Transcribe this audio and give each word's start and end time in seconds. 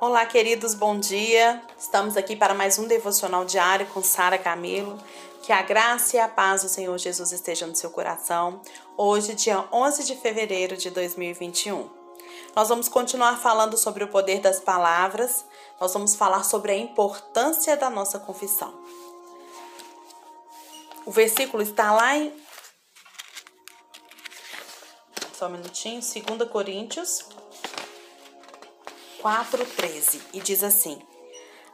Olá, 0.00 0.24
queridos, 0.24 0.72
bom 0.72 0.98
dia. 0.98 1.62
Estamos 1.78 2.16
aqui 2.16 2.34
para 2.34 2.54
mais 2.54 2.78
um 2.78 2.86
devocional 2.86 3.44
diário 3.44 3.86
com 3.88 4.02
Sara 4.02 4.38
Camilo. 4.38 4.98
Que 5.42 5.52
a 5.52 5.60
graça 5.60 6.16
e 6.16 6.18
a 6.18 6.26
paz 6.26 6.62
do 6.62 6.70
Senhor 6.70 6.96
Jesus 6.96 7.32
estejam 7.32 7.68
no 7.68 7.76
seu 7.76 7.90
coração. 7.90 8.62
Hoje, 8.96 9.34
dia 9.34 9.62
11 9.70 10.04
de 10.04 10.16
fevereiro 10.16 10.74
de 10.74 10.88
2021. 10.88 11.86
Nós 12.56 12.70
vamos 12.70 12.88
continuar 12.88 13.36
falando 13.36 13.76
sobre 13.76 14.02
o 14.02 14.08
poder 14.08 14.40
das 14.40 14.58
palavras. 14.58 15.44
Nós 15.78 15.92
vamos 15.92 16.16
falar 16.16 16.44
sobre 16.44 16.72
a 16.72 16.78
importância 16.78 17.76
da 17.76 17.90
nossa 17.90 18.18
confissão. 18.18 18.72
O 21.04 21.10
versículo 21.10 21.62
está 21.62 21.92
lá 21.92 22.16
em 22.16 22.32
só 25.34 25.46
um 25.46 25.50
minutinho, 25.50 26.00
2 26.00 26.50
Coríntios 26.50 27.26
4,13, 29.22 30.20
e 30.32 30.40
diz 30.40 30.62
assim: 30.62 31.00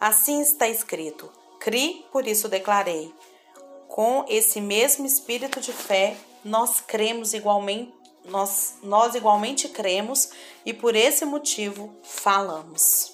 Assim 0.00 0.41
está 0.41 0.68
escrito: 0.68 1.30
Cri, 1.60 2.04
por 2.12 2.27
isso 2.27 2.48
declarei. 2.48 3.14
Com 3.88 4.24
esse 4.28 4.60
mesmo 4.60 5.06
espírito 5.06 5.60
de 5.60 5.73
fé, 5.73 6.16
nós 6.45 6.80
cremos 6.80 7.32
igualmente, 7.32 7.95
nós, 8.24 8.74
nós 8.82 9.14
igualmente 9.14 9.68
cremos 9.68 10.30
e 10.64 10.74
por 10.74 10.95
esse 10.95 11.24
motivo 11.24 11.95
falamos. 12.02 13.12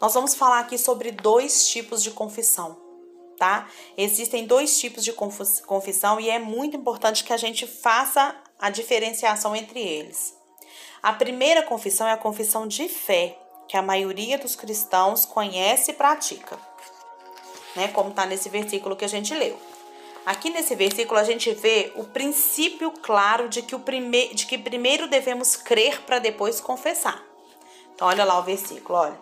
Nós 0.00 0.12
vamos 0.12 0.34
falar 0.34 0.60
aqui 0.60 0.76
sobre 0.76 1.10
dois 1.10 1.68
tipos 1.68 2.02
de 2.02 2.10
confissão 2.10 2.86
tá? 3.36 3.68
Existem 3.96 4.46
dois 4.46 4.78
tipos 4.78 5.04
de 5.04 5.12
confissão 5.12 6.18
e 6.18 6.30
é 6.30 6.38
muito 6.38 6.76
importante 6.76 7.24
que 7.24 7.32
a 7.32 7.36
gente 7.36 7.66
faça 7.66 8.34
a 8.58 8.70
diferenciação 8.70 9.54
entre 9.54 9.80
eles. 9.80 10.34
A 11.02 11.12
primeira 11.12 11.62
confissão 11.62 12.06
é 12.06 12.12
a 12.12 12.16
confissão 12.16 12.66
de 12.66 12.88
fé, 12.88 13.38
que 13.68 13.76
a 13.76 13.82
maioria 13.82 14.38
dos 14.38 14.56
cristãos 14.56 15.24
conhece 15.24 15.90
e 15.90 15.94
pratica, 15.94 16.58
né? 17.74 17.88
Como 17.88 18.10
está 18.10 18.26
nesse 18.26 18.48
versículo 18.48 18.96
que 18.96 19.04
a 19.04 19.08
gente 19.08 19.34
leu. 19.34 19.58
Aqui 20.24 20.50
nesse 20.50 20.74
versículo 20.74 21.20
a 21.20 21.24
gente 21.24 21.52
vê 21.52 21.92
o 21.94 22.04
princípio 22.04 22.90
claro 22.90 23.48
de 23.48 23.62
que, 23.62 23.74
o 23.74 23.80
prime 23.80 24.34
de 24.34 24.46
que 24.46 24.58
primeiro 24.58 25.06
devemos 25.06 25.56
crer 25.56 26.02
para 26.02 26.18
depois 26.18 26.60
confessar. 26.60 27.22
Então, 27.94 28.08
olha 28.08 28.24
lá 28.24 28.38
o 28.38 28.42
versículo, 28.42 28.98
olha. 28.98 29.18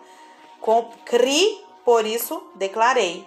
Com, 0.59 0.89
cri, 1.05 1.63
por 1.83 2.05
isso 2.05 2.41
declarei 2.55 3.25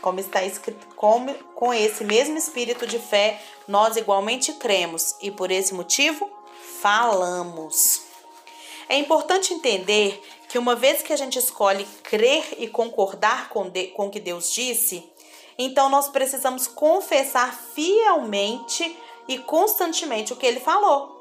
como 0.00 0.20
está 0.20 0.42
escrito, 0.44 0.86
com, 0.96 1.26
com 1.54 1.74
esse 1.74 2.04
mesmo 2.04 2.36
espírito 2.36 2.86
de 2.86 2.98
fé, 2.98 3.40
nós 3.68 3.96
igualmente 3.96 4.52
cremos 4.54 5.14
e 5.20 5.30
por 5.30 5.50
esse 5.50 5.74
motivo 5.74 6.30
falamos. 6.80 8.02
É 8.88 8.96
importante 8.96 9.54
entender 9.54 10.20
que 10.48 10.58
uma 10.58 10.74
vez 10.74 11.02
que 11.02 11.12
a 11.12 11.16
gente 11.16 11.38
escolhe 11.38 11.84
crer 12.02 12.56
e 12.58 12.66
concordar 12.66 13.48
com, 13.50 13.68
de, 13.68 13.88
com 13.88 14.08
o 14.08 14.10
que 14.10 14.18
Deus 14.18 14.52
disse, 14.52 15.08
então 15.56 15.88
nós 15.88 16.08
precisamos 16.08 16.66
confessar 16.66 17.54
fielmente 17.54 18.96
e 19.28 19.38
constantemente 19.38 20.32
o 20.32 20.36
que 20.36 20.46
ele 20.46 20.58
falou. 20.58 21.18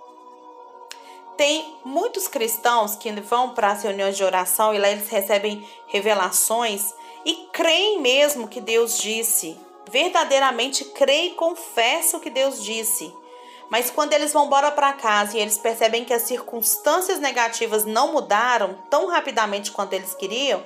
Tem 1.37 1.75
muitos 1.85 2.27
cristãos 2.27 2.95
que 2.95 3.11
vão 3.21 3.53
para 3.53 3.71
as 3.71 3.83
reuniões 3.83 4.17
de 4.17 4.23
oração 4.23 4.73
e 4.73 4.79
lá 4.79 4.89
eles 4.89 5.07
recebem 5.07 5.65
revelações 5.87 6.93
e 7.23 7.47
creem 7.53 8.01
mesmo 8.01 8.47
que 8.47 8.59
Deus 8.59 8.97
disse. 8.97 9.57
Verdadeiramente 9.89 10.85
creem 10.85 11.31
e 11.31 11.35
confessam 11.35 12.19
o 12.19 12.23
que 12.23 12.29
Deus 12.29 12.63
disse. 12.63 13.13
Mas 13.69 13.91
quando 13.91 14.13
eles 14.13 14.33
vão 14.33 14.45
embora 14.45 14.71
para 14.71 14.93
casa 14.93 15.37
e 15.37 15.41
eles 15.41 15.57
percebem 15.57 16.03
que 16.03 16.13
as 16.13 16.23
circunstâncias 16.23 17.19
negativas 17.19 17.85
não 17.85 18.11
mudaram 18.11 18.73
tão 18.89 19.07
rapidamente 19.07 19.71
quanto 19.71 19.93
eles 19.93 20.15
queriam, 20.15 20.63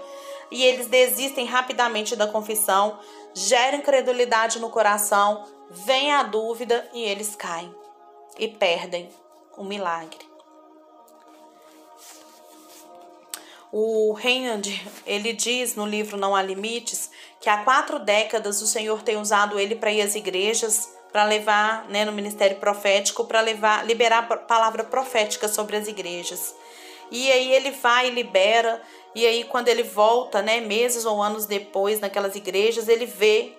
e 0.49 0.63
eles 0.63 0.87
desistem 0.87 1.45
rapidamente 1.45 2.15
da 2.15 2.27
confissão, 2.27 2.99
gera 3.33 3.75
incredulidade 3.75 4.59
no 4.59 4.69
coração, 4.69 5.45
vem 5.69 6.11
a 6.11 6.23
dúvida 6.23 6.87
e 6.93 7.03
eles 7.03 7.35
caem 7.35 7.73
e 8.37 8.47
perdem 8.47 9.09
o 9.57 9.63
milagre. 9.63 10.33
O 13.71 14.13
Reinhard, 14.13 14.91
ele 15.03 15.33
diz 15.33 15.75
no 15.75 15.87
livro 15.87 16.15
Não 16.15 16.35
Há 16.35 16.43
Limites 16.43 17.09
que 17.41 17.49
há 17.49 17.63
quatro 17.63 17.97
décadas 17.97 18.61
o 18.61 18.67
Senhor 18.67 19.01
tem 19.01 19.17
usado 19.17 19.59
ele 19.59 19.75
para 19.75 19.91
ir 19.91 20.01
às 20.01 20.13
igrejas, 20.13 20.92
para 21.13 21.25
levar, 21.25 21.85
né, 21.89 22.03
no 22.03 22.11
ministério 22.11 22.57
profético, 22.57 23.23
para 23.25 23.39
levar, 23.39 23.85
liberar 23.85 24.27
a 24.27 24.35
palavra 24.35 24.83
profética 24.83 25.47
sobre 25.47 25.77
as 25.77 25.87
igrejas. 25.87 26.55
E 27.11 27.31
aí 27.31 27.53
ele 27.53 27.69
vai 27.69 28.07
e 28.07 28.11
libera, 28.11 28.81
e 29.13 29.23
aí 29.23 29.43
quando 29.43 29.67
ele 29.67 29.83
volta, 29.83 30.41
né, 30.41 30.59
meses 30.59 31.05
ou 31.05 31.21
anos 31.21 31.45
depois 31.45 31.99
naquelas 31.99 32.35
igrejas, 32.35 32.87
ele 32.87 33.05
vê 33.05 33.53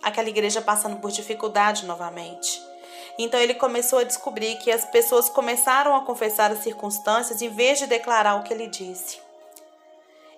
aquela 0.00 0.28
igreja 0.28 0.62
passando 0.62 0.98
por 0.98 1.10
dificuldade 1.10 1.84
novamente. 1.84 2.62
Então 3.18 3.40
ele 3.40 3.54
começou 3.54 3.98
a 3.98 4.04
descobrir 4.04 4.56
que 4.58 4.70
as 4.70 4.84
pessoas 4.84 5.28
começaram 5.28 5.96
a 5.96 6.04
confessar 6.04 6.52
as 6.52 6.60
circunstâncias 6.60 7.42
em 7.42 7.48
vez 7.48 7.80
de 7.80 7.88
declarar 7.88 8.36
o 8.36 8.44
que 8.44 8.54
ele 8.54 8.68
disse. 8.68 9.18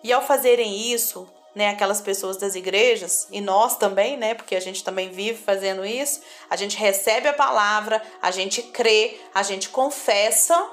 E 0.02 0.10
ao 0.10 0.22
fazerem 0.22 0.90
isso, 0.90 1.28
né, 1.56 1.70
aquelas 1.70 2.02
pessoas 2.02 2.36
das 2.36 2.54
igrejas, 2.54 3.26
e 3.30 3.40
nós 3.40 3.78
também, 3.78 4.18
né, 4.18 4.34
porque 4.34 4.54
a 4.54 4.60
gente 4.60 4.84
também 4.84 5.08
vive 5.08 5.42
fazendo 5.42 5.86
isso, 5.86 6.20
a 6.50 6.54
gente 6.54 6.76
recebe 6.76 7.28
a 7.28 7.32
palavra, 7.32 8.02
a 8.20 8.30
gente 8.30 8.62
crê, 8.62 9.18
a 9.34 9.42
gente 9.42 9.70
confessa, 9.70 10.70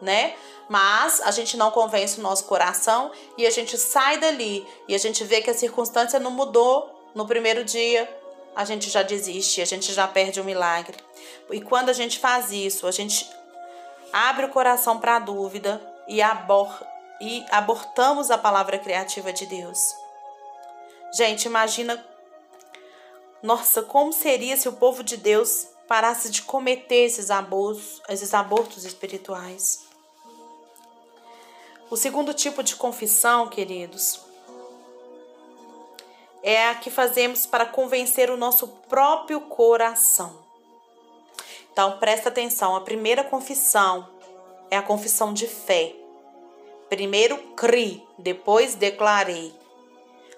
né, 0.00 0.34
mas 0.68 1.20
a 1.20 1.32
gente 1.32 1.56
não 1.56 1.72
convence 1.72 2.20
o 2.20 2.22
nosso 2.22 2.44
coração 2.44 3.10
e 3.36 3.44
a 3.44 3.50
gente 3.50 3.76
sai 3.76 4.16
dali 4.18 4.64
e 4.86 4.94
a 4.94 4.98
gente 4.98 5.24
vê 5.24 5.42
que 5.42 5.50
a 5.50 5.54
circunstância 5.54 6.20
não 6.20 6.30
mudou 6.30 7.10
no 7.12 7.26
primeiro 7.26 7.64
dia, 7.64 8.08
a 8.54 8.64
gente 8.64 8.88
já 8.88 9.02
desiste, 9.02 9.60
a 9.60 9.64
gente 9.64 9.92
já 9.92 10.06
perde 10.06 10.40
o 10.40 10.44
milagre. 10.44 10.96
E 11.50 11.60
quando 11.60 11.88
a 11.88 11.92
gente 11.92 12.20
faz 12.20 12.52
isso, 12.52 12.86
a 12.86 12.92
gente 12.92 13.28
abre 14.12 14.46
o 14.46 14.50
coração 14.50 15.00
para 15.00 15.16
a 15.16 15.18
dúvida 15.18 15.82
e 16.06 16.22
aborda 16.22 16.94
e 17.20 17.44
abortamos 17.50 18.30
a 18.30 18.38
palavra 18.38 18.78
criativa 18.78 19.32
de 19.32 19.46
Deus. 19.46 20.03
Gente, 21.14 21.44
imagina. 21.44 22.04
Nossa, 23.40 23.82
como 23.82 24.12
seria 24.12 24.56
se 24.56 24.68
o 24.68 24.72
povo 24.72 25.04
de 25.04 25.16
Deus 25.16 25.68
parasse 25.86 26.28
de 26.28 26.42
cometer 26.42 27.04
esses 27.04 27.30
abortos, 27.30 28.02
esses 28.08 28.34
abortos 28.34 28.84
espirituais? 28.84 29.86
O 31.88 31.96
segundo 31.96 32.34
tipo 32.34 32.64
de 32.64 32.74
confissão, 32.74 33.48
queridos, 33.48 34.20
é 36.42 36.68
a 36.68 36.74
que 36.74 36.90
fazemos 36.90 37.46
para 37.46 37.64
convencer 37.64 38.28
o 38.28 38.36
nosso 38.36 38.66
próprio 38.88 39.40
coração. 39.42 40.42
Então, 41.72 41.98
presta 41.98 42.28
atenção: 42.28 42.74
a 42.74 42.80
primeira 42.80 43.22
confissão 43.22 44.08
é 44.68 44.76
a 44.76 44.82
confissão 44.82 45.32
de 45.32 45.46
fé. 45.46 45.94
Primeiro 46.88 47.38
cri, 47.54 48.04
depois 48.18 48.74
declarei. 48.74 49.63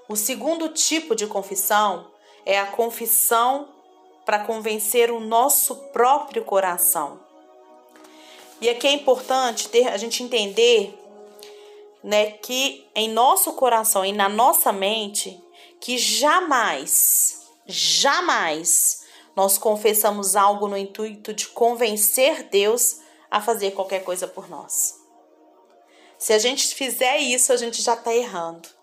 O 0.09 0.15
segundo 0.15 0.69
tipo 0.69 1.15
de 1.17 1.27
confissão 1.27 2.11
é 2.45 2.59
a 2.59 2.67
confissão 2.67 3.69
para 4.25 4.45
convencer 4.45 5.11
o 5.11 5.21
nosso 5.21 5.75
próprio 5.93 6.45
coração. 6.45 7.21
E 8.61 8.69
aqui 8.69 8.87
é 8.87 8.93
importante 8.93 9.69
ter, 9.69 9.89
a 9.89 9.97
gente 9.97 10.23
entender 10.23 10.97
né, 12.03 12.31
que 12.31 12.87
em 12.95 13.09
nosso 13.09 13.53
coração 13.55 14.05
e 14.05 14.13
na 14.13 14.29
nossa 14.29 14.73
mente, 14.73 15.43
que 15.81 15.99
jamais, 15.99 17.43
jamais 17.67 19.05
nós 19.35 19.59
confessamos 19.59 20.37
algo 20.37 20.69
no 20.69 20.77
intuito 20.77 21.35
de 21.35 21.49
convencer 21.49 22.45
Deus 22.45 23.01
a 23.31 23.41
fazer 23.41 23.73
qualquer 23.73 24.05
coisa 24.05 24.27
por 24.27 24.49
nós. 24.49 24.95
Se 26.17 26.33
a 26.33 26.39
gente 26.39 26.75
fizer 26.75 27.19
isso, 27.19 27.53
a 27.53 27.57
gente 27.57 27.83
já 27.83 27.95
está 27.95 28.15
errando. 28.15 28.76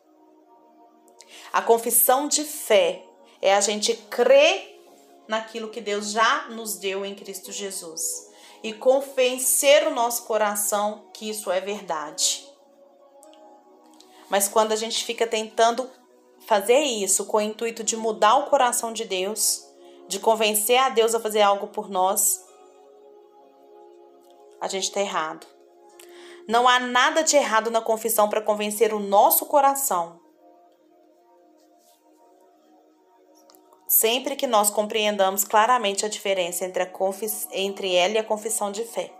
A 1.53 1.61
confissão 1.61 2.27
de 2.27 2.43
fé 2.43 3.05
é 3.39 3.53
a 3.53 3.61
gente 3.61 3.93
crer 3.93 4.73
naquilo 5.27 5.69
que 5.69 5.79
Deus 5.79 6.09
já 6.09 6.47
nos 6.49 6.77
deu 6.77 7.05
em 7.05 7.13
Cristo 7.13 7.51
Jesus 7.51 8.27
e 8.63 8.73
convencer 8.73 9.87
o 9.87 9.93
nosso 9.93 10.23
coração 10.23 11.11
que 11.13 11.29
isso 11.29 11.51
é 11.51 11.61
verdade. 11.61 12.43
Mas 14.29 14.47
quando 14.47 14.71
a 14.71 14.75
gente 14.75 15.05
fica 15.05 15.27
tentando 15.27 15.87
fazer 16.47 16.79
isso 16.79 17.25
com 17.25 17.37
o 17.37 17.41
intuito 17.41 17.83
de 17.83 17.95
mudar 17.95 18.35
o 18.37 18.49
coração 18.49 18.91
de 18.91 19.05
Deus, 19.05 19.63
de 20.07 20.19
convencer 20.19 20.79
a 20.79 20.89
Deus 20.89 21.13
a 21.13 21.19
fazer 21.19 21.41
algo 21.41 21.67
por 21.67 21.87
nós, 21.87 22.43
a 24.59 24.67
gente 24.67 24.85
está 24.85 25.01
errado. 25.01 25.45
Não 26.47 26.67
há 26.67 26.79
nada 26.79 27.21
de 27.21 27.35
errado 27.35 27.69
na 27.69 27.79
confissão 27.79 28.27
para 28.27 28.41
convencer 28.41 28.91
o 28.91 28.99
nosso 28.99 29.45
coração. 29.45 30.22
Sempre 33.93 34.35
que 34.35 34.47
nós 34.47 34.71
compreendamos 34.71 35.43
claramente 35.43 36.03
a 36.03 36.09
diferença 36.09 36.65
entre, 36.65 36.81
a 36.81 36.89
entre 37.51 37.93
ela 37.93 38.15
e 38.15 38.17
a 38.17 38.23
confissão 38.23 38.71
de 38.71 38.83
fé. 38.83 39.13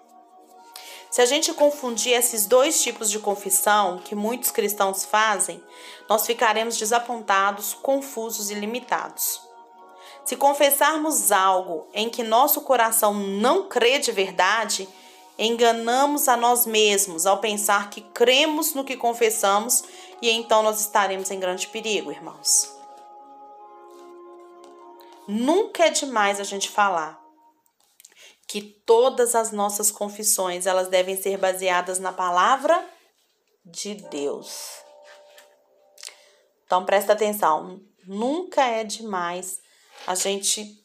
Se 1.11 1.21
a 1.21 1.27
gente 1.27 1.53
confundir 1.53 2.13
esses 2.13 2.47
dois 2.47 2.81
tipos 2.81 3.11
de 3.11 3.19
confissão 3.19 3.99
que 3.99 4.15
muitos 4.15 4.49
cristãos 4.49 5.05
fazem, 5.05 5.63
nós 6.09 6.25
ficaremos 6.25 6.75
desapontados, 6.75 7.75
confusos 7.75 8.49
e 8.49 8.55
limitados. 8.55 9.39
Se 10.25 10.35
confessarmos 10.35 11.31
algo 11.31 11.87
em 11.93 12.09
que 12.09 12.23
nosso 12.23 12.61
coração 12.61 13.13
não 13.13 13.69
crê 13.69 13.99
de 13.99 14.11
verdade, 14.11 14.89
enganamos 15.37 16.27
a 16.27 16.35
nós 16.35 16.65
mesmos 16.65 17.27
ao 17.27 17.37
pensar 17.37 17.91
que 17.91 18.01
cremos 18.01 18.73
no 18.73 18.83
que 18.83 18.97
confessamos 18.97 19.83
e 20.19 20.31
então 20.31 20.63
nós 20.63 20.81
estaremos 20.81 21.29
em 21.29 21.39
grande 21.39 21.67
perigo, 21.67 22.11
irmãos. 22.11 22.82
Nunca 25.27 25.85
é 25.85 25.89
demais 25.89 26.39
a 26.39 26.43
gente 26.43 26.69
falar 26.69 27.21
que 28.47 28.61
todas 28.61 29.35
as 29.35 29.51
nossas 29.51 29.89
confissões, 29.89 30.65
elas 30.65 30.87
devem 30.87 31.19
ser 31.19 31.37
baseadas 31.37 31.97
na 31.99 32.11
palavra 32.11 32.87
de 33.65 33.95
Deus. 33.95 34.83
Então 36.65 36.85
presta 36.85 37.13
atenção, 37.13 37.81
nunca 38.05 38.63
é 38.65 38.83
demais 38.83 39.59
a 40.05 40.15
gente 40.15 40.81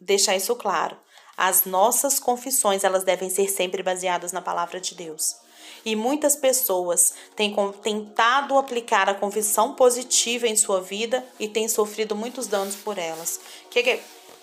deixar 0.00 0.36
isso 0.36 0.54
claro. 0.56 0.98
As 1.36 1.64
nossas 1.64 2.18
confissões, 2.18 2.84
elas 2.84 3.04
devem 3.04 3.30
ser 3.30 3.48
sempre 3.48 3.82
baseadas 3.82 4.32
na 4.32 4.42
palavra 4.42 4.80
de 4.80 4.94
Deus. 4.94 5.47
E 5.84 5.94
muitas 5.96 6.36
pessoas 6.36 7.14
têm 7.34 7.54
tentado 7.82 8.56
aplicar 8.56 9.08
a 9.08 9.14
confissão 9.14 9.74
positiva 9.74 10.46
em 10.46 10.56
sua 10.56 10.80
vida 10.80 11.24
e 11.38 11.48
têm 11.48 11.68
sofrido 11.68 12.14
muitos 12.14 12.46
danos 12.46 12.74
por 12.76 12.98
elas. 12.98 13.40
O 13.66 13.68
que, 13.68 13.82
que, 13.82 14.00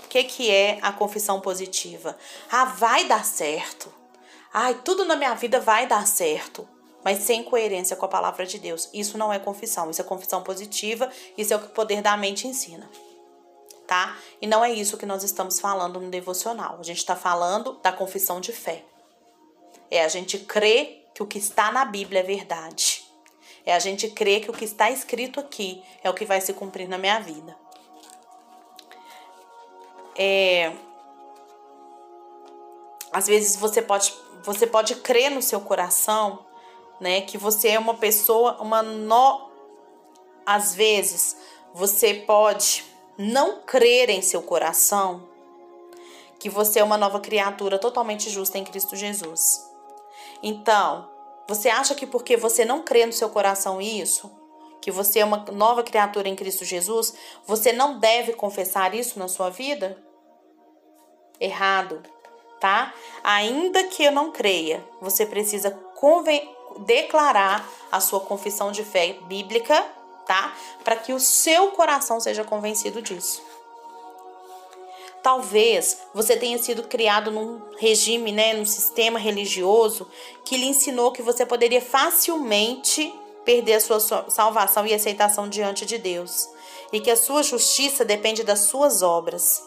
que, 0.09 0.23
que 0.23 0.51
é 0.51 0.79
a 0.81 0.91
confissão 0.91 1.39
positiva? 1.39 2.17
Ah, 2.51 2.65
vai 2.65 3.05
dar 3.05 3.25
certo. 3.25 3.91
Ai, 4.53 4.79
tudo 4.83 5.05
na 5.05 5.15
minha 5.15 5.35
vida 5.35 5.59
vai 5.59 5.87
dar 5.87 6.07
certo. 6.07 6.67
Mas 7.03 7.19
sem 7.19 7.43
coerência 7.43 7.95
com 7.95 8.05
a 8.05 8.09
palavra 8.09 8.45
de 8.45 8.57
Deus. 8.57 8.89
Isso 8.93 9.17
não 9.17 9.31
é 9.31 9.37
confissão, 9.37 9.91
isso 9.91 10.01
é 10.01 10.03
confissão 10.03 10.41
positiva, 10.41 11.09
isso 11.37 11.53
é 11.53 11.55
o 11.55 11.59
que 11.59 11.67
o 11.67 11.69
poder 11.69 12.01
da 12.01 12.17
mente 12.17 12.47
ensina 12.47 12.89
tá? 13.85 14.17
E 14.41 14.47
não 14.47 14.63
é 14.63 14.71
isso 14.71 14.97
que 14.97 15.05
nós 15.05 15.23
estamos 15.23 15.59
falando 15.59 15.99
no 15.99 16.09
devocional. 16.09 16.77
A 16.79 16.83
gente 16.83 16.97
está 16.97 17.15
falando 17.15 17.73
da 17.81 17.91
confissão 17.91 18.41
de 18.41 18.51
fé. 18.51 18.83
É 19.89 20.03
a 20.03 20.07
gente 20.07 20.39
crer 20.39 21.04
que 21.15 21.23
o 21.23 21.25
que 21.25 21.37
está 21.37 21.71
na 21.71 21.85
Bíblia 21.85 22.19
é 22.19 22.23
verdade. 22.23 23.05
É 23.65 23.73
a 23.73 23.79
gente 23.79 24.09
crer 24.09 24.41
que 24.41 24.51
o 24.51 24.53
que 24.53 24.65
está 24.65 24.91
escrito 24.91 25.39
aqui 25.39 25.81
é 26.03 26.09
o 26.09 26.13
que 26.13 26.25
vai 26.25 26.41
se 26.41 26.53
cumprir 26.53 26.89
na 26.89 26.97
minha 26.97 27.19
vida. 27.19 27.57
É, 30.17 30.73
às 33.11 33.27
vezes 33.27 33.55
você 33.55 33.81
pode, 33.81 34.13
você 34.43 34.67
pode 34.67 34.95
crer 34.95 35.31
no 35.31 35.41
seu 35.41 35.61
coração, 35.61 36.45
né, 36.99 37.21
que 37.21 37.37
você 37.37 37.69
é 37.69 37.79
uma 37.79 37.95
pessoa, 37.95 38.61
uma 38.61 38.83
no, 38.83 39.49
às 40.45 40.75
vezes 40.75 41.37
você 41.73 42.13
pode 42.13 42.85
não 43.17 43.61
crer 43.61 44.09
em 44.09 44.21
seu 44.21 44.41
coração 44.41 45.27
que 46.39 46.49
você 46.49 46.79
é 46.79 46.83
uma 46.83 46.97
nova 46.97 47.19
criatura 47.19 47.79
totalmente 47.79 48.29
justa 48.29 48.57
em 48.57 48.63
Cristo 48.63 48.95
Jesus. 48.95 49.74
Então, 50.47 51.09
você 51.47 51.69
acha 51.69 51.95
que 51.95 52.05
porque 52.05 52.37
você 52.37 52.63
não 52.63 52.83
crê 52.83 53.03
no 53.03 53.11
seu 53.11 53.27
coração 53.29 53.81
isso, 53.81 54.31
que 54.79 54.91
você 54.91 55.17
é 55.17 55.25
uma 55.25 55.43
nova 55.51 55.81
criatura 55.81 56.29
em 56.29 56.35
Cristo 56.35 56.63
Jesus, 56.63 57.15
você 57.47 57.73
não 57.73 57.97
deve 57.97 58.33
confessar 58.33 58.93
isso 58.93 59.17
na 59.17 59.27
sua 59.27 59.49
vida? 59.49 59.97
Errado, 61.39 62.03
tá? 62.59 62.93
Ainda 63.23 63.85
que 63.85 64.03
eu 64.03 64.11
não 64.11 64.31
creia, 64.31 64.85
você 65.01 65.25
precisa 65.25 65.75
declarar 66.85 67.67
a 67.91 67.99
sua 67.99 68.19
confissão 68.19 68.71
de 68.71 68.83
fé 68.83 69.13
bíblica 69.23 69.83
tá? 70.25 70.53
Para 70.83 70.95
que 70.95 71.13
o 71.13 71.19
seu 71.19 71.69
coração 71.71 72.19
seja 72.19 72.43
convencido 72.43 73.01
disso. 73.01 73.41
Talvez 75.25 75.97
você 76.13 76.37
tenha 76.37 76.55
sido 76.59 76.83
criado 76.83 77.31
num 77.31 77.59
regime, 77.79 78.31
né, 78.31 78.53
num 78.53 78.63
sistema 78.63 79.17
religioso 79.17 80.07
que 80.43 80.55
lhe 80.55 80.67
ensinou 80.67 81.11
que 81.11 81.23
você 81.23 81.43
poderia 81.43 81.81
facilmente 81.81 83.11
perder 83.43 83.73
a 83.73 83.79
sua 83.79 83.99
salvação 84.29 84.85
e 84.85 84.93
aceitação 84.93 85.49
diante 85.49 85.83
de 85.83 85.97
Deus, 85.97 86.47
e 86.93 86.99
que 86.99 87.09
a 87.09 87.15
sua 87.15 87.41
justiça 87.41 88.05
depende 88.05 88.43
das 88.43 88.59
suas 88.65 89.01
obras. 89.01 89.63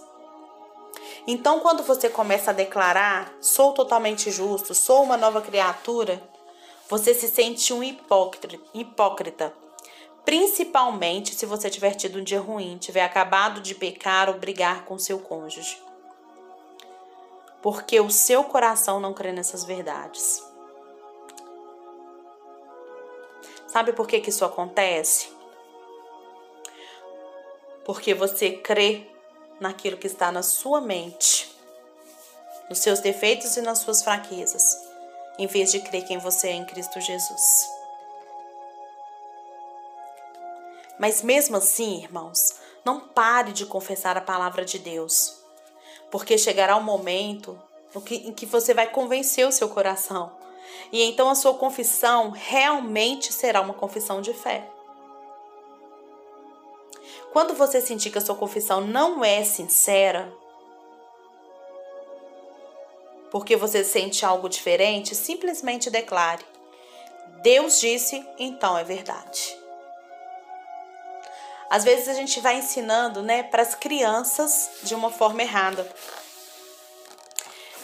Então, 1.26 1.58
quando 1.58 1.82
você 1.82 2.08
começa 2.08 2.52
a 2.52 2.54
declarar: 2.54 3.34
sou 3.40 3.72
totalmente 3.72 4.30
justo, 4.30 4.76
sou 4.76 5.02
uma 5.02 5.16
nova 5.16 5.40
criatura, 5.40 6.22
você 6.88 7.12
se 7.12 7.26
sente 7.26 7.72
um 7.72 7.82
hipócrita, 7.82 8.56
hipócrita 8.72 9.52
principalmente 10.28 11.34
se 11.34 11.46
você 11.46 11.70
tiver 11.70 11.94
tido 11.94 12.18
um 12.18 12.22
dia 12.22 12.38
ruim, 12.38 12.76
tiver 12.76 13.00
acabado 13.00 13.62
de 13.62 13.74
pecar 13.74 14.28
ou 14.28 14.34
brigar 14.34 14.84
com 14.84 14.98
seu 14.98 15.18
cônjuge. 15.18 15.82
Porque 17.62 17.98
o 17.98 18.10
seu 18.10 18.44
coração 18.44 19.00
não 19.00 19.14
crê 19.14 19.32
nessas 19.32 19.64
verdades. 19.64 20.44
Sabe 23.68 23.94
por 23.94 24.06
que, 24.06 24.20
que 24.20 24.28
isso 24.28 24.44
acontece? 24.44 25.32
Porque 27.86 28.12
você 28.12 28.50
crê 28.50 29.06
naquilo 29.58 29.96
que 29.96 30.06
está 30.06 30.30
na 30.30 30.42
sua 30.42 30.78
mente, 30.78 31.56
nos 32.68 32.80
seus 32.80 33.00
defeitos 33.00 33.56
e 33.56 33.62
nas 33.62 33.78
suas 33.78 34.02
fraquezas, 34.02 34.62
em 35.38 35.46
vez 35.46 35.72
de 35.72 35.80
crer 35.80 36.04
quem 36.04 36.18
você 36.18 36.48
é 36.48 36.52
em 36.52 36.66
Cristo 36.66 37.00
Jesus. 37.00 37.77
Mas 40.98 41.22
mesmo 41.22 41.56
assim, 41.56 42.02
irmãos, 42.02 42.54
não 42.84 43.00
pare 43.00 43.52
de 43.52 43.66
confessar 43.66 44.16
a 44.16 44.22
palavra 44.22 44.64
de 44.64 44.78
Deus, 44.78 45.38
porque 46.10 46.36
chegará 46.36 46.76
um 46.76 46.82
momento 46.82 47.58
em 48.10 48.32
que 48.32 48.46
você 48.46 48.74
vai 48.74 48.88
convencer 48.90 49.46
o 49.46 49.52
seu 49.52 49.68
coração. 49.68 50.32
E 50.92 51.02
então 51.02 51.28
a 51.28 51.34
sua 51.34 51.54
confissão 51.54 52.30
realmente 52.30 53.32
será 53.32 53.60
uma 53.60 53.74
confissão 53.74 54.20
de 54.20 54.32
fé. 54.32 54.68
Quando 57.32 57.54
você 57.54 57.80
sentir 57.80 58.10
que 58.10 58.18
a 58.18 58.22
sua 58.22 58.34
confissão 58.34 58.80
não 58.80 59.24
é 59.24 59.44
sincera, 59.44 60.32
porque 63.30 63.54
você 63.56 63.84
sente 63.84 64.24
algo 64.24 64.48
diferente, 64.48 65.14
simplesmente 65.14 65.90
declare: 65.90 66.44
Deus 67.42 67.80
disse, 67.80 68.26
então 68.38 68.76
é 68.76 68.84
verdade. 68.84 69.57
Às 71.70 71.84
vezes 71.84 72.08
a 72.08 72.14
gente 72.14 72.40
vai 72.40 72.58
ensinando, 72.58 73.22
né, 73.22 73.42
para 73.42 73.62
as 73.62 73.74
crianças 73.74 74.70
de 74.82 74.94
uma 74.94 75.10
forma 75.10 75.42
errada. 75.42 75.90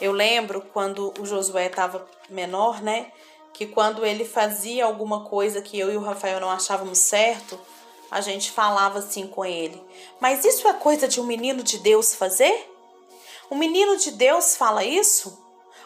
Eu 0.00 0.12
lembro 0.12 0.62
quando 0.72 1.12
o 1.18 1.26
Josué 1.26 1.66
estava 1.66 2.06
menor, 2.28 2.82
né, 2.82 3.12
que 3.52 3.66
quando 3.66 4.04
ele 4.04 4.24
fazia 4.24 4.84
alguma 4.84 5.24
coisa 5.24 5.62
que 5.62 5.78
eu 5.78 5.92
e 5.92 5.96
o 5.96 6.02
Rafael 6.02 6.40
não 6.40 6.50
achávamos 6.50 6.98
certo, 6.98 7.60
a 8.10 8.20
gente 8.20 8.50
falava 8.50 8.98
assim 8.98 9.26
com 9.26 9.44
ele: 9.44 9.80
Mas 10.20 10.44
isso 10.44 10.66
é 10.66 10.72
coisa 10.72 11.06
de 11.06 11.20
um 11.20 11.24
menino 11.24 11.62
de 11.62 11.78
Deus 11.78 12.14
fazer? 12.14 12.70
O 13.50 13.54
menino 13.54 13.96
de 13.96 14.10
Deus 14.12 14.56
fala 14.56 14.84
isso? 14.84 15.38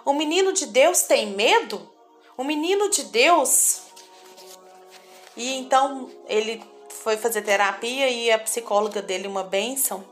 O 0.04 0.12
menino 0.12 0.52
de 0.52 0.66
Deus 0.66 1.02
tem 1.02 1.26
medo? 1.26 1.90
O 2.36 2.44
menino 2.44 2.88
de 2.88 3.04
Deus. 3.04 3.82
E 5.36 5.54
então 5.58 6.10
ele 6.26 6.62
foi 7.08 7.16
fazer 7.16 7.40
terapia 7.40 8.10
e 8.10 8.30
a 8.30 8.38
psicóloga 8.38 9.00
dele, 9.00 9.26
uma 9.26 9.42
benção, 9.42 10.04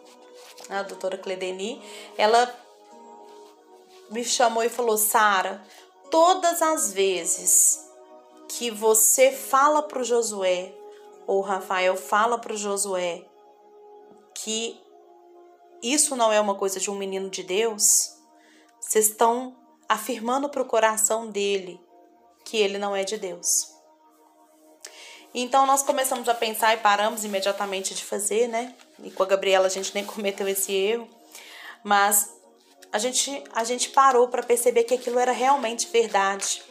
a 0.66 0.82
doutora 0.82 1.18
Cledeni, 1.18 1.82
ela 2.16 2.58
me 4.08 4.24
chamou 4.24 4.62
e 4.62 4.70
falou: 4.70 4.96
Sara, 4.96 5.62
todas 6.10 6.62
as 6.62 6.94
vezes 6.94 7.86
que 8.48 8.70
você 8.70 9.30
fala 9.30 9.82
para 9.82 10.00
o 10.00 10.04
Josué, 10.04 10.72
ou 11.26 11.42
Rafael 11.42 11.98
fala 11.98 12.38
para 12.38 12.54
o 12.54 12.56
Josué, 12.56 13.26
que 14.34 14.80
isso 15.82 16.16
não 16.16 16.32
é 16.32 16.40
uma 16.40 16.54
coisa 16.54 16.80
de 16.80 16.90
um 16.90 16.96
menino 16.96 17.28
de 17.28 17.42
Deus, 17.42 18.16
vocês 18.80 19.08
estão 19.08 19.54
afirmando 19.86 20.48
para 20.48 20.62
o 20.62 20.66
coração 20.66 21.28
dele 21.28 21.78
que 22.42 22.56
ele 22.56 22.78
não 22.78 22.96
é 22.96 23.04
de 23.04 23.18
Deus. 23.18 23.75
Então 25.38 25.66
nós 25.66 25.82
começamos 25.82 26.30
a 26.30 26.34
pensar 26.34 26.72
e 26.72 26.78
paramos 26.78 27.22
imediatamente 27.22 27.94
de 27.94 28.02
fazer, 28.02 28.48
né? 28.48 28.74
E 29.04 29.10
com 29.10 29.22
a 29.22 29.26
Gabriela 29.26 29.66
a 29.66 29.70
gente 29.70 29.94
nem 29.94 30.02
cometeu 30.02 30.48
esse 30.48 30.72
erro, 30.72 31.06
mas 31.84 32.32
a 32.90 32.98
gente 32.98 33.44
a 33.52 33.62
gente 33.62 33.90
parou 33.90 34.28
para 34.28 34.42
perceber 34.42 34.84
que 34.84 34.94
aquilo 34.94 35.18
era 35.18 35.32
realmente 35.32 35.88
verdade. 35.88 36.62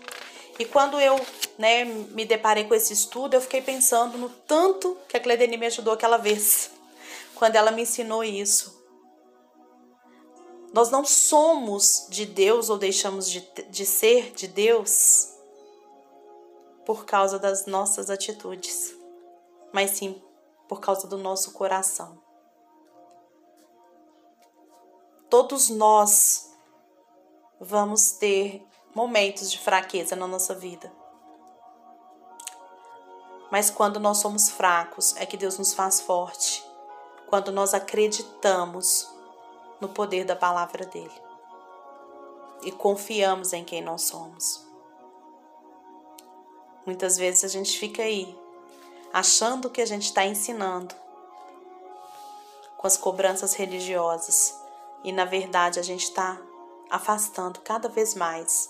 E 0.58 0.66
quando 0.66 1.00
eu, 1.00 1.16
né, 1.60 1.86
me 1.86 2.26
deparei 2.26 2.64
com 2.64 2.74
esse 2.74 2.92
estudo, 2.92 3.36
eu 3.36 3.42
fiquei 3.42 3.62
pensando 3.62 4.18
no 4.18 4.30
tanto 4.30 4.98
que 5.08 5.16
a 5.16 5.20
Cledeni 5.20 5.58
me 5.58 5.68
ajudou 5.68 5.94
aquela 5.94 6.18
vez, 6.18 6.72
quando 7.36 7.58
ela 7.58 7.70
me 7.70 7.84
ensinou 7.84 8.24
isso. 8.24 8.84
Nós 10.74 10.90
não 10.90 11.06
somos 11.06 12.08
de 12.10 12.26
Deus 12.26 12.72
ou 12.72 12.80
deixamos 12.80 13.30
de, 13.30 13.48
de 13.70 13.86
ser 13.86 14.32
de 14.32 14.48
Deus 14.48 15.35
por 16.86 17.06
causa 17.06 17.40
das 17.40 17.66
nossas 17.66 18.10
atitudes, 18.10 18.96
mas 19.74 19.92
sim 19.92 20.22
por 20.68 20.80
causa 20.80 21.08
do 21.08 21.18
nosso 21.18 21.52
coração. 21.54 22.22
Todos 25.30 25.70
nós 25.70 26.56
vamos 27.60 28.12
ter 28.12 28.66
momentos 28.94 29.52
de 29.52 29.60
fraqueza 29.60 30.16
na 30.16 30.28
nossa 30.28 30.54
vida. 30.54 30.92
Mas 33.52 33.70
quando 33.70 34.00
nós 34.00 34.18
somos 34.18 34.50
fracos, 34.50 35.16
é 35.18 35.26
que 35.26 35.38
Deus 35.38 35.58
nos 35.58 35.74
faz 35.74 36.02
forte. 36.02 36.66
Quando 37.28 37.52
nós 37.52 37.74
acreditamos 37.74 39.10
no 39.80 39.90
poder 39.90 40.26
da 40.26 40.36
palavra 40.36 40.86
dele 40.86 41.22
e 42.64 42.72
confiamos 42.72 43.54
em 43.54 43.64
quem 43.64 43.82
nós 43.82 44.04
somos. 44.04 44.66
Muitas 46.86 47.18
vezes 47.18 47.44
a 47.44 47.48
gente 47.48 47.80
fica 47.80 48.04
aí, 48.04 48.38
achando 49.12 49.70
que 49.70 49.82
a 49.82 49.86
gente 49.86 50.04
está 50.04 50.26
ensinando 50.26 50.94
com 52.78 52.86
as 52.86 52.98
cobranças 52.98 53.54
religiosas 53.56 54.54
e 55.04 55.12
na 55.12 55.26
verdade 55.26 55.80
a 55.80 55.84
gente 55.84 56.04
está 56.04 56.40
afastando 56.90 57.60
cada 57.62 57.90
vez 57.90 58.14
mais 58.14 58.70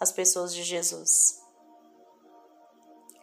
as 0.00 0.10
pessoas 0.10 0.52
de 0.52 0.62
Jesus. 0.62 1.42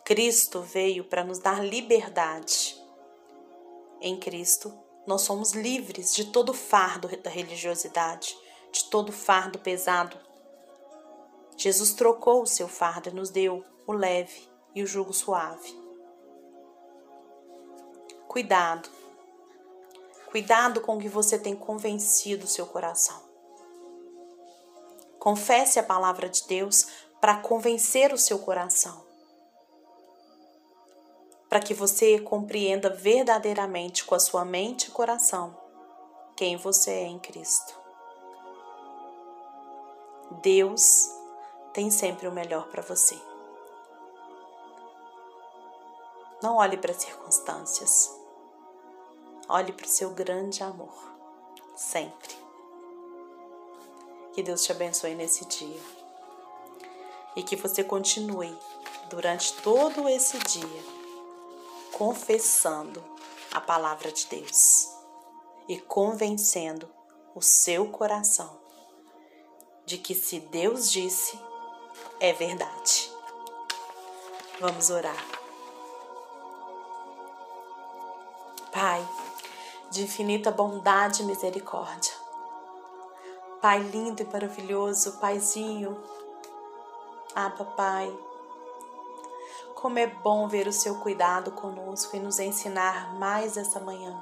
Cristo 0.06 0.62
veio 0.62 1.04
para 1.04 1.24
nos 1.24 1.40
dar 1.40 1.64
liberdade. 1.64 2.78
Em 4.00 4.18
Cristo, 4.18 4.74
nós 5.06 5.22
somos 5.22 5.52
livres 5.52 6.14
de 6.16 6.26
todo 6.26 6.54
fardo 6.54 7.08
da 7.18 7.30
religiosidade, 7.30 8.38
de 8.72 8.86
todo 8.86 9.12
fardo 9.12 9.60
pesado. 9.60 10.18
Jesus 11.56 11.94
trocou 11.94 12.42
o 12.42 12.48
seu 12.48 12.68
fardo 12.68 13.10
e 13.10 13.14
nos 13.14 13.30
deu 13.30 13.64
o 13.86 13.94
leve 13.94 14.50
e 14.74 14.84
o 14.84 14.88
jugo 14.88 15.14
suave. 15.14 15.76
Cuidado. 18.28 18.90
Cuidado 20.30 20.82
com 20.82 20.96
o 20.96 21.00
que 21.00 21.10
você 21.10 21.38
tem 21.38 21.56
convencido 21.56 22.48
seu 22.48 22.66
coração. 22.66 23.22
Confesse 25.20 25.80
a 25.80 25.84
palavra 25.84 26.30
de 26.30 26.48
Deus 26.48 26.88
para 27.20 27.38
convencer 27.38 28.14
o 28.14 28.18
seu 28.18 28.40
coração. 28.40 29.06
Para 31.50 31.60
que 31.60 31.74
você 31.74 32.20
compreenda 32.20 32.90
verdadeiramente 32.90 34.06
com 34.06 34.16
a 34.16 34.20
sua 34.20 34.46
mente 34.46 34.88
e 34.88 34.92
coração 34.92 35.60
quem 36.36 36.58
você 36.58 36.90
é 36.90 37.06
em 37.06 37.20
Cristo. 37.20 37.80
Deus 40.42 41.08
tem 41.74 41.92
sempre 41.92 42.28
o 42.28 42.32
melhor 42.32 42.68
para 42.70 42.82
você. 42.82 43.31
Não 46.42 46.56
olhe 46.56 46.78
para 46.78 46.92
as 46.92 46.98
circunstâncias. 46.98 48.10
Olhe 49.48 49.72
para 49.72 49.86
o 49.86 49.90
seu 49.90 50.12
grande 50.12 50.64
amor. 50.64 50.94
Sempre. 51.76 52.36
Que 54.34 54.42
Deus 54.42 54.64
te 54.64 54.72
abençoe 54.72 55.14
nesse 55.14 55.46
dia. 55.46 55.82
E 57.36 57.44
que 57.44 57.56
você 57.56 57.84
continue 57.84 58.58
durante 59.10 59.54
todo 59.62 60.08
esse 60.08 60.38
dia 60.40 61.02
confessando 61.92 63.04
a 63.52 63.62
palavra 63.62 64.12
de 64.12 64.26
Deus 64.26 64.90
e 65.68 65.80
convencendo 65.80 66.90
o 67.36 67.42
seu 67.42 67.90
coração 67.90 68.60
de 69.86 69.98
que 69.98 70.16
se 70.16 70.40
Deus 70.40 70.92
disse, 70.92 71.40
é 72.20 72.34
verdade. 72.34 73.12
Vamos 74.60 74.90
orar. 74.90 75.41
Pai, 78.72 79.06
de 79.90 80.04
infinita 80.04 80.50
bondade 80.50 81.24
e 81.24 81.26
misericórdia, 81.26 82.14
Pai 83.62 83.80
lindo 83.80 84.24
e 84.24 84.26
maravilhoso, 84.26 85.20
Paizinho. 85.20 86.02
Ah, 87.36 87.52
papai. 87.52 88.12
Como 89.76 90.00
é 90.00 90.08
bom 90.08 90.48
ver 90.48 90.68
o 90.68 90.74
seu 90.74 90.96
cuidado 90.96 91.52
conosco 91.52 92.16
e 92.16 92.20
nos 92.20 92.40
ensinar 92.40 93.14
mais 93.16 93.58
essa 93.58 93.80
manhã 93.80 94.18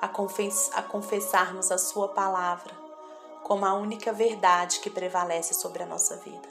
a, 0.00 0.06
confess 0.06 0.70
a 0.72 0.82
confessarmos 0.82 1.72
a 1.72 1.78
sua 1.78 2.08
palavra 2.08 2.72
como 3.42 3.66
a 3.66 3.74
única 3.74 4.12
verdade 4.12 4.78
que 4.80 4.88
prevalece 4.88 5.52
sobre 5.52 5.82
a 5.82 5.86
nossa 5.86 6.16
vida. 6.18 6.48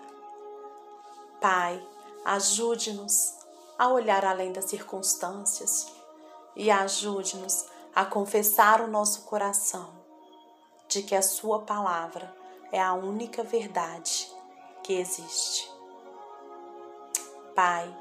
Pai, 1.39 1.81
ajude-nos 2.25 3.33
a 3.79 3.87
olhar 3.87 4.25
além 4.25 4.51
das 4.51 4.65
circunstâncias 4.65 6.02
e 6.55 6.69
ajude-nos 6.71 7.65
a 7.95 8.05
confessar 8.05 8.81
o 8.81 8.87
nosso 8.87 9.23
coração 9.23 9.89
de 10.87 11.03
que 11.03 11.15
a 11.15 11.21
Sua 11.21 11.59
palavra 11.61 12.35
é 12.71 12.81
a 12.81 12.93
única 12.93 13.43
verdade 13.43 14.31
que 14.83 14.93
existe. 14.93 15.71
Pai, 17.55 17.95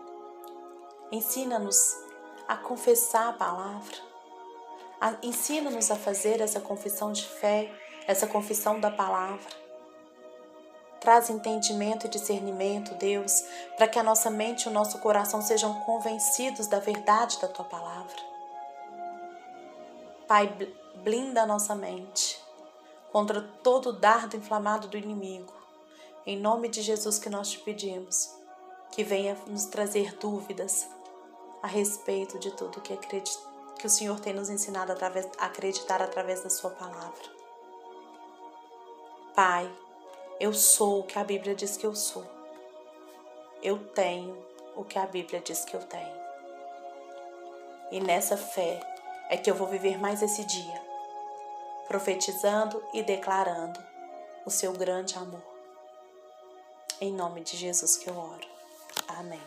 ensina-nos 1.11 1.97
a 2.49 2.57
confessar 2.57 3.29
a 3.29 3.33
palavra, 3.35 3.97
ensina-nos 5.23 5.91
a 5.91 5.97
fazer 5.97 6.41
essa 6.41 6.61
confissão 6.61 7.13
de 7.13 7.27
fé, 7.27 7.71
essa 8.07 8.27
confissão 8.27 8.81
da 8.81 8.91
palavra. 8.91 9.63
Traz 11.01 11.29
entendimento 11.29 12.07
e 12.07 12.11
discernimento, 12.11 12.95
Deus, 12.95 13.33
para 13.77 13.89
que 13.89 13.99
a 13.99 14.03
nossa 14.03 14.31
mente 14.31 14.65
e 14.65 14.69
o 14.69 14.73
nosso 14.73 14.99
coração 15.01 15.43
sejam 15.43 15.81
convencidos 15.81 16.67
da 16.67 16.79
verdade 16.79 17.41
da 17.41 17.49
tua 17.49 17.65
palavra. 17.65 18.32
Pai, 20.33 20.49
blinda 21.05 21.43
a 21.43 21.47
nossa 21.47 21.75
mente 21.75 22.43
contra 23.13 23.43
todo 23.63 23.91
o 23.91 23.93
dardo 23.93 24.35
inflamado 24.35 24.89
do 24.89 24.97
inimigo. 24.97 25.53
Em 26.25 26.39
nome 26.39 26.71
de 26.71 26.81
Jesus 26.81 27.19
que 27.19 27.29
nós 27.29 27.51
te 27.51 27.59
pedimos, 27.59 28.35
que 28.93 29.05
venha 29.05 29.37
nos 29.47 29.67
trazer 29.67 30.17
dúvidas 30.17 30.89
a 31.63 31.67
respeito 31.67 32.39
de 32.39 32.51
tudo 32.53 32.81
que, 32.81 32.97
que 32.97 33.87
o 33.87 33.91
Senhor 33.91 34.19
tem 34.21 34.33
nos 34.33 34.49
ensinado 34.49 34.91
através, 34.91 35.29
a 35.37 35.45
acreditar 35.45 36.01
através 36.01 36.43
da 36.43 36.49
Sua 36.49 36.71
palavra. 36.71 37.25
Pai, 39.35 39.71
eu 40.41 40.55
sou 40.55 41.01
o 41.01 41.05
que 41.05 41.19
a 41.19 41.25
Bíblia 41.25 41.55
diz 41.55 41.77
que 41.77 41.85
eu 41.85 41.95
sou. 41.95 42.25
Eu 43.63 43.87
tenho 43.89 44.43
o 44.75 44.83
que 44.83 44.99
a 44.99 45.05
Bíblia 45.05 45.43
diz 45.43 45.63
que 45.67 45.77
eu 45.77 45.85
tenho. 45.85 46.23
E 47.91 48.01
nessa 48.01 48.39
fé 48.39 48.92
é 49.33 49.37
que 49.39 49.51
eu 49.51 49.55
vou 49.55 49.67
viver 49.67 49.99
mais 49.99 50.23
esse 50.23 50.45
dia 50.45 50.79
profetizando 51.89 52.85
e 52.93 53.03
declarando 53.03 53.83
o 54.45 54.51
seu 54.51 54.75
grande 54.75 55.17
amor. 55.17 55.43
Em 57.01 57.11
nome 57.11 57.41
de 57.41 57.57
Jesus 57.57 57.97
que 57.97 58.11
eu 58.11 58.17
oro. 58.17 58.47
Amém. 59.09 59.41